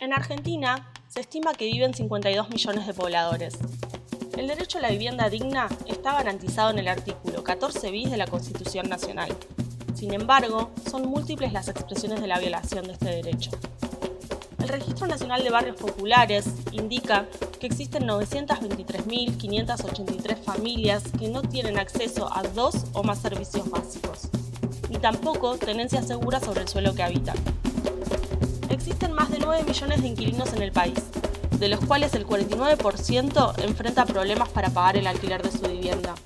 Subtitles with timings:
[0.00, 3.58] En Argentina se estima que viven 52 millones de pobladores.
[4.34, 8.26] El derecho a la vivienda digna está garantizado en el artículo 14 bis de la
[8.26, 9.36] Constitución Nacional.
[9.94, 13.50] Sin embargo, son múltiples las expresiones de la violación de este derecho.
[14.58, 17.26] El Registro Nacional de Barrios Populares indica
[17.60, 24.30] que existen 923.583 familias que no tienen acceso a dos o más servicios básicos,
[24.88, 27.36] ni tampoco tenencia segura sobre el suelo que habitan.
[28.90, 30.98] Existen más de 9 millones de inquilinos en el país,
[31.60, 36.16] de los cuales el 49% enfrenta problemas para pagar el alquiler de su vivienda.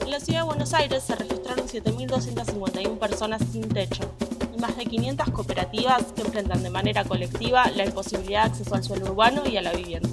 [0.00, 4.10] En la ciudad de Buenos Aires se registraron 7.251 personas sin techo
[4.56, 8.82] y más de 500 cooperativas que enfrentan de manera colectiva la imposibilidad de acceso al
[8.82, 10.08] suelo urbano y a la vivienda.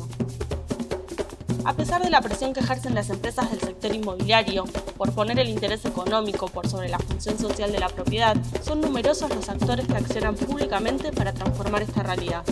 [1.66, 4.66] A pesar de la presión que ejercen las empresas del sector inmobiliario
[4.98, 9.36] por poner el interés económico por sobre la función social de la propiedad, son numerosos
[9.36, 12.46] los actores que accionan públicamente para transformar esta realidad.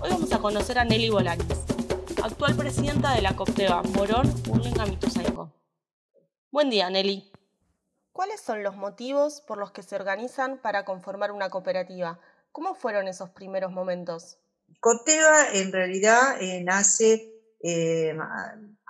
[0.00, 1.58] Hoy vamos a conocer a Nelly Bolaños,
[2.22, 5.52] actual presidenta de la COPTEBA Morón Urlinga Mituzaingó.
[6.50, 7.30] Buen día, Nelly.
[8.12, 12.18] ¿Cuáles son los motivos por los que se organizan para conformar una cooperativa?
[12.50, 14.38] ¿Cómo fueron esos primeros momentos?
[14.80, 18.16] COPTEBA en realidad eh, nace eh,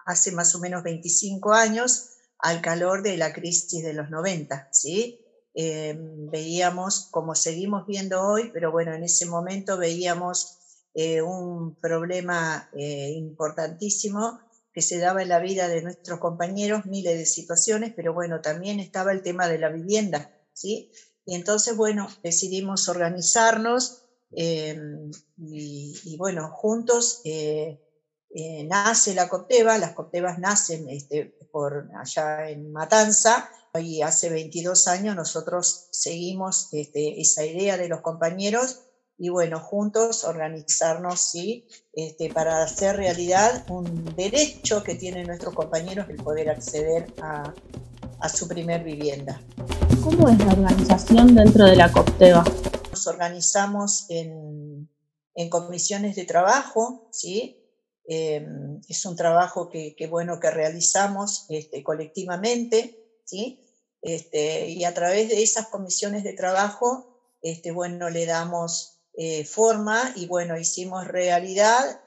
[0.06, 5.20] hace más o menos 25 años al calor de la crisis de los 90, ¿sí?
[5.54, 10.58] Eh, veíamos, como seguimos viendo hoy, pero bueno, en ese momento veíamos
[10.94, 14.40] eh, un problema importantísimo
[14.72, 18.78] que se daba en la vida de nuestros compañeros, miles de situaciones, pero bueno, también
[18.78, 20.92] estaba el tema de la vivienda, ¿sí?
[21.26, 24.74] Y entonces, bueno, decidimos organizarnos y,
[25.36, 27.22] y, bueno, juntos
[28.40, 34.88] eh, nace la Copteba, las Coptebas nacen este, por allá en Matanza, y hace 22
[34.88, 38.80] años nosotros seguimos este, esa idea de los compañeros
[39.18, 41.66] y bueno, juntos organizarnos ¿sí?
[41.92, 47.52] este, para hacer realidad un derecho que tienen nuestros compañeros el poder acceder a,
[48.20, 49.40] a su primer vivienda.
[50.02, 52.44] ¿Cómo es la organización dentro de la COPTEBA?
[52.92, 54.88] Nos organizamos en,
[55.34, 57.57] en comisiones de trabajo, ¿sí?
[58.10, 63.60] Em, es un trabajo que, bueno que realizamos este, colectivamente, ¿sí?
[64.00, 70.14] Este, y a través de esas comisiones de trabajo, este, bueno, le damos eh, forma
[70.16, 72.00] y bueno, hicimos realidad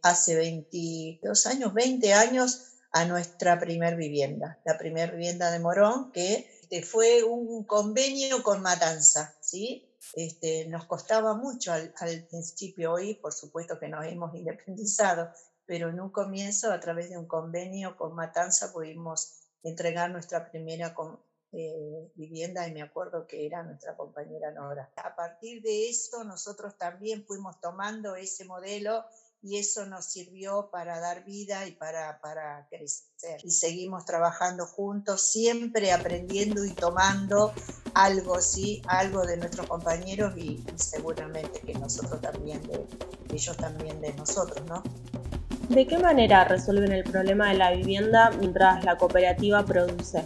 [0.00, 6.48] hace 22 años, 20 años a nuestra primer vivienda, la primer vivienda de Morón, que
[6.82, 9.91] fue un convenio con Matanza, ¿sí?
[10.14, 11.92] Este, nos costaba mucho al,
[12.28, 15.30] principio, hoy por supuesto que nos hemos independizado,
[15.64, 20.94] pero en un comienzo a través de un convenio con Matanza pudimos entregar nuestra primera
[21.52, 24.92] eh, vivienda y me acuerdo que era nuestra compañera Nora.
[24.96, 29.04] A partir de eso nosotros también fuimos tomando ese modelo
[29.42, 33.40] y eso nos sirvió para dar vida y para, para crecer.
[33.42, 37.52] Y seguimos trabajando juntos, siempre aprendiendo y tomando
[37.94, 42.84] algo, sí, algo de nuestros compañeros y, seguramente que nosotros también, de,
[43.32, 44.82] ellos también de nosotros, ¿no?
[45.68, 50.22] ¿De qué manera resuelven el problema de la vivienda mientras la cooperativa produce?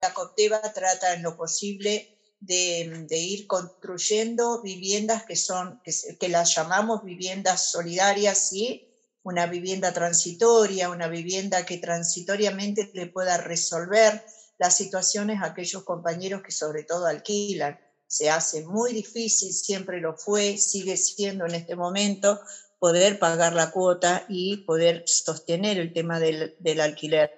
[0.00, 7.04] La cooperativa trata en lo posible de, ir construyendo viviendas que son, que, las llamamos
[7.04, 8.86] viviendas solidarias, ¿sí?
[9.22, 14.24] Una vivienda transitoria, una vivienda que transitoriamente le pueda resolver
[14.60, 17.80] las situaciones a aquellos compañeros que sobre todo alquilan.
[18.06, 22.38] Se hace muy difícil, siempre lo fue, sigue siendo en este momento,
[22.78, 27.30] poder pagar la cuota y poder sostener el tema del, alquiler.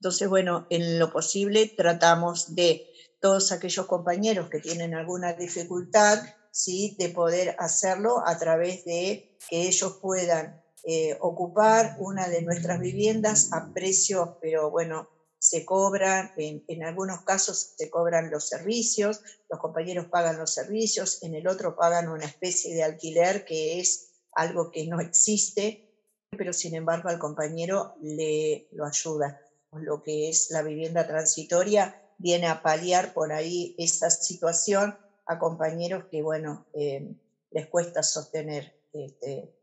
[0.00, 2.90] Entonces, bueno, en lo posible tratamos de
[3.20, 6.18] todos aquellos compañeros que tienen alguna dificultad,
[6.50, 6.96] ¿sí?
[6.98, 13.52] de poder hacerlo a través de que ellos puedan eh, ocupar una de nuestras viviendas
[13.52, 15.08] a precios, pero bueno,
[15.48, 21.34] se cobran, en, algunos casos se cobran los servicios, los compañeros pagan los servicios, en
[21.34, 25.90] el otro pagan una especie de alquiler que es algo que no existe,
[26.36, 29.40] pero sin embargo al compañero le lo ayuda.
[29.72, 36.04] Lo que es la vivienda transitoria viene a paliar por ahí esa situación a compañeros
[36.10, 37.14] que, bueno, eh,
[37.50, 39.54] les cuesta sostener este,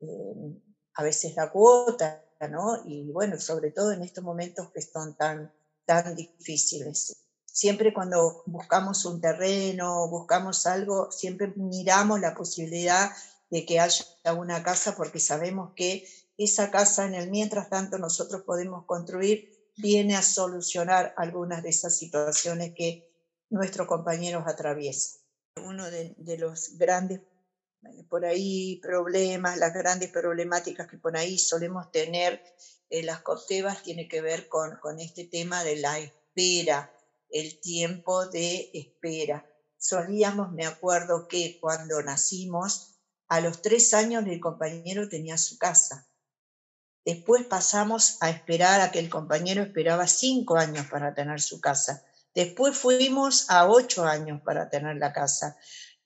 [0.00, 0.34] eh,
[0.94, 2.82] a veces la cuota, ¿no?
[2.84, 5.52] Y bueno, sobre todo en estos momentos que son tan,
[5.84, 7.24] tan difíciles.
[7.44, 13.10] Siempre cuando buscamos un terreno, buscamos algo, siempre miramos la posibilidad
[13.50, 14.04] de que haya
[14.36, 16.06] una casa porque sabemos que
[16.36, 21.96] esa casa en el mientras tanto nosotros podemos construir viene a solucionar algunas de esas
[21.96, 23.08] situaciones que
[23.50, 25.20] nuestros compañeros atraviesan.
[25.64, 27.22] Uno de, los grandes,
[28.08, 32.42] por ahí, problemas, las grandes problemáticas que por ahí solemos tener
[32.90, 36.92] en las costebas tiene que ver con, con este tema de la espera,
[37.30, 39.46] el tiempo de espera.
[39.76, 42.98] Solíamos, me acuerdo que cuando nacimos,
[43.28, 46.08] a los tres años el compañero tenía su casa.
[47.04, 52.04] Después pasamos a esperar a que el compañero esperaba cinco años para tener su casa.
[52.34, 55.56] Después fuimos a ocho años para tener la casa.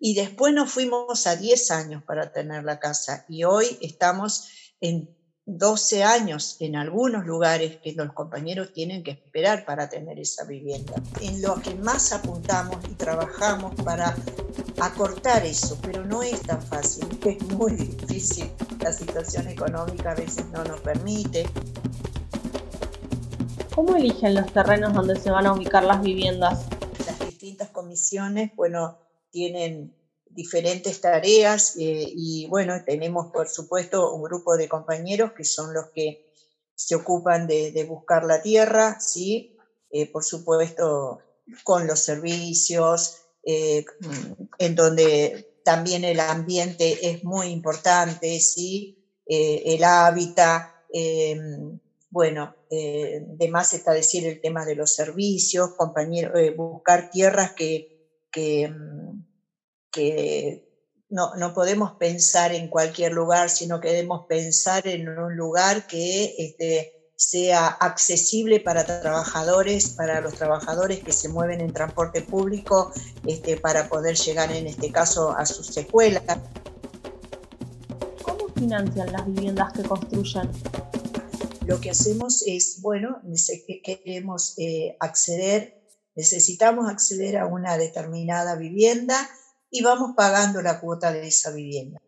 [0.04, 3.24] Y después nos fuimos a diez años para tener la casa.
[3.28, 4.48] Y hoy estamos
[4.80, 5.16] en
[5.46, 10.94] 12 años en algunos lugares que los compañeros tienen que esperar para tener esa vivienda.
[11.20, 14.16] En lo que más apuntamos y trabajamos para
[14.80, 18.50] acortar eso, pero no es tan fácil, es muy difícil.
[18.80, 21.46] La situación económica a veces no nos permite.
[23.72, 26.66] ¿Cómo eligen los terrenos donde se van a ubicar las viviendas?
[27.06, 28.98] Las distintas comisiones, bueno,
[29.32, 29.96] tienen
[30.34, 35.86] diferentes tareas eh, y bueno, tenemos por supuesto un grupo de compañeros que son los
[35.94, 36.30] que
[36.74, 39.56] se ocupan de, buscar la tierra, ¿sí?
[39.90, 41.20] Eh, por supuesto
[41.64, 43.84] con los servicios, eh,
[44.58, 48.98] en donde también el ambiente es muy importante, ¿sí?
[49.24, 50.68] el hábitat,
[52.10, 57.91] bueno, además está decir el tema de los servicios, compañeros, buscar tierras que,
[58.32, 59.02] que mm,
[59.92, 60.66] que
[61.10, 66.34] no, no, podemos pensar en cualquier lugar, sino que debemos pensar en un lugar que
[66.38, 72.90] este, sea accesible para trabajadores, para los trabajadores que se mueven en transporte público,
[73.26, 76.22] este, para poder llegar en este caso a sus escuelas.
[78.22, 80.50] ¿Cómo financian las viviendas que construyen?
[81.66, 83.20] Lo que hacemos es, bueno,
[83.84, 85.81] queremos eh, acceder,
[86.14, 89.28] necesitamos acceder a una determinada vivienda,
[89.72, 92.00] y vamos pagando la cuota de esa vivienda.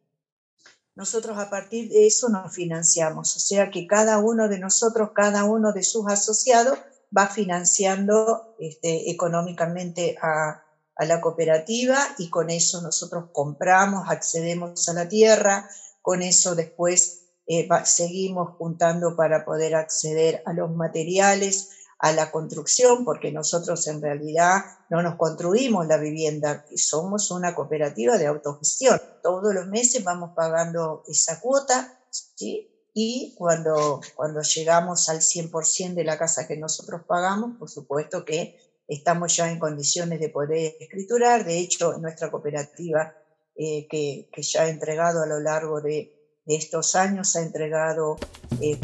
[0.94, 5.44] Nosotros a partir de eso nos financiamos, o sea que cada uno de nosotros, cada
[5.44, 6.78] uno de sus asociados
[7.16, 10.60] va financiando este, económicamente a,
[10.96, 15.68] la cooperativa y con eso nosotros compramos, accedemos a la tierra,
[16.02, 23.04] con eso después eh, seguimos juntando para poder acceder a los materiales, a la construcción,
[23.04, 29.00] porque nosotros en realidad no nos construimos la vivienda, somos una cooperativa de autogestión.
[29.22, 32.70] Todos los meses vamos pagando esa cuota, ¿sí?
[32.92, 38.58] Y cuando, cuando llegamos al 100% de la casa que nosotros pagamos, por supuesto que
[38.86, 41.44] estamos ya en condiciones de poder escriturar.
[41.44, 43.14] De hecho, nuestra cooperativa,
[43.56, 48.18] eh, que, que ya ha entregado a lo largo de de estos años ha entregado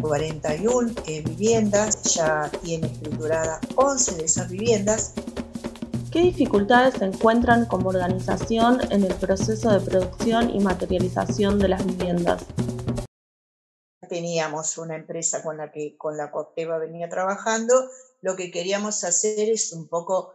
[0.01, 5.13] 41 eh, eh, viviendas, ya tiene escriturada 11 de esas viviendas.
[6.11, 11.87] ¿Qué dificultades se encuentran como organización en el proceso de producción y materialización de las
[11.87, 12.45] viviendas?
[14.09, 17.75] Teníamos una empresa con la que con la Copteva venía trabajando.
[18.23, 20.35] Lo que queríamos hacer es un poco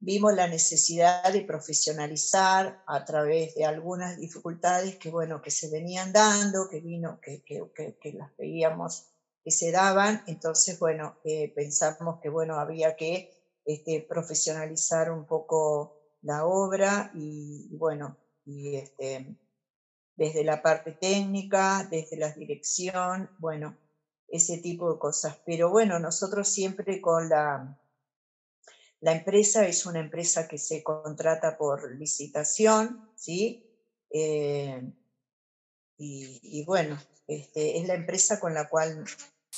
[0.00, 6.12] vimos la necesidad de profesionalizar a través de algunas dificultades que, bueno, que se venían
[6.12, 9.08] dando, que vino, que, que, las veíamos
[9.44, 10.22] que se daban.
[10.26, 13.30] Entonces, bueno, eh, pensamos que, bueno, había que
[13.66, 18.16] este, profesionalizar un poco la obra y, bueno,
[18.46, 19.36] y este,
[20.16, 23.76] desde la parte técnica, desde la dirección, bueno,
[24.28, 25.38] ese tipo de cosas.
[25.44, 27.78] Pero bueno, nosotros siempre con la
[29.00, 33.66] la empresa es una empresa que se contrata por licitación, ¿sí?
[34.10, 34.92] Eh,
[36.02, 39.04] y, bueno, este, es la empresa con la cual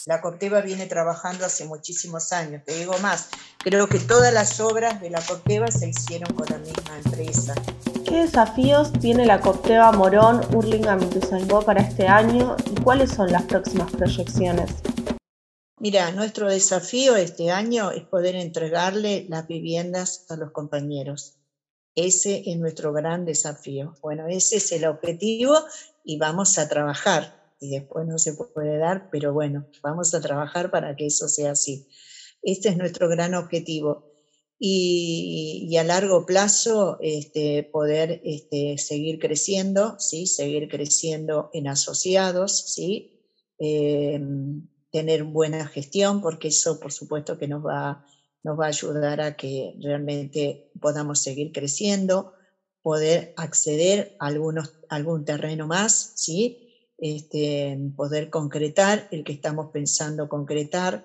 [0.06, 2.62] la Corteva viene trabajando hace muchísimos años.
[2.64, 6.58] Te digo más, creo que todas las obras de la Corteva se hicieron con la
[6.58, 7.54] misma empresa.
[8.04, 13.44] ¿Qué desafíos tiene la Corteva Morón, Urlinga, Ituzaingó para este año y cuáles son las
[13.44, 14.70] próximas proyecciones?
[15.82, 21.40] Mira, nuestro desafío este año es poder entregarle las viviendas a los compañeros.
[21.96, 23.96] Ese es nuestro gran desafío.
[24.00, 25.56] Bueno, ese es el objetivo
[26.04, 27.52] y vamos a trabajar.
[27.58, 31.50] Y después no se puede dar, pero bueno, vamos a trabajar para que eso sea
[31.50, 31.88] así.
[32.42, 34.12] Este es nuestro gran objetivo.
[34.60, 40.28] Y, a largo plazo este, poder este, seguir creciendo, ¿sí?
[40.28, 43.18] seguir creciendo en asociados, ¿sí?
[43.58, 48.04] Em, tener buena gestión, porque eso por supuesto que nos va,
[48.44, 52.32] nos va a ayudar a que realmente podamos seguir creciendo,
[52.82, 56.58] poder acceder a algunos, algún terreno más, ¿sí?
[56.98, 61.04] Este, poder concretar el que estamos pensando concretar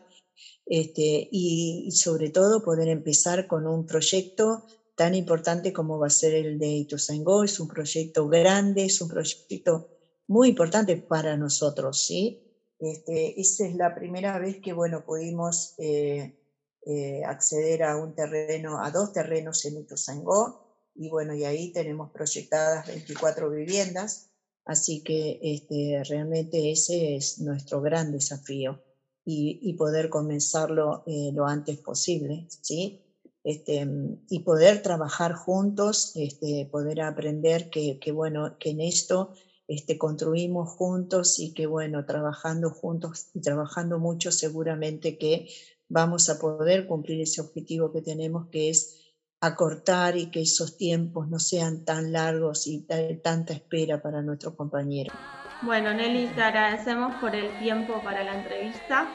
[0.65, 4.65] este, y, sobre todo poder empezar con un proyecto
[4.95, 7.43] tan importante como va a ser el de Ituzaingó.
[7.43, 9.87] Es un proyecto grande, es un proyecto
[10.27, 12.46] muy importante para nosotros, ¿sí?
[12.79, 16.37] Este, esta es la primera vez que, bueno, pudimos eh,
[16.85, 22.11] eh, acceder a un terreno, a dos terrenos en Ituzaingó, y bueno, y ahí tenemos
[22.11, 24.29] proyectadas 24 viviendas,
[24.65, 28.81] así que este, realmente ese es nuestro gran desafío
[29.29, 33.03] y, poder comenzarlo eh, lo antes posible, ¿sí?
[33.43, 33.85] Este,
[34.29, 39.33] y poder trabajar juntos, este, poder aprender que, bueno, que en esto
[39.67, 45.49] este, construimos juntos y que bueno, trabajando juntos y trabajando mucho seguramente que
[45.89, 49.07] vamos a poder cumplir ese objetivo que tenemos que es
[49.39, 52.87] acortar y que esos tiempos no sean tan largos y
[53.23, 55.13] tanta espera para nuestro compañero.
[55.61, 59.07] Bueno, Nelly, te agradecemos por el tiempo para la entrevista.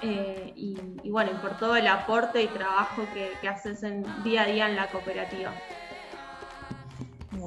[0.00, 4.68] Eh, y, bueno, por todo el aporte y trabajo que, haces en, día a día
[4.68, 5.52] en la cooperativa.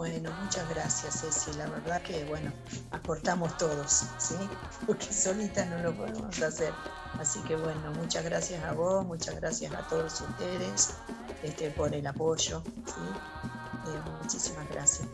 [0.01, 1.55] Bueno, muchas gracias, Ceci.
[1.59, 2.51] La verdad que, bueno,
[2.89, 4.33] aportamos todos, ¿sí?
[4.87, 6.73] Porque solita no lo podemos hacer.
[7.19, 10.95] Así que, bueno, muchas gracias a vos, muchas gracias a todos ustedes
[11.43, 12.63] este, por el apoyo.
[12.65, 15.07] Eh, muchísimas gracias.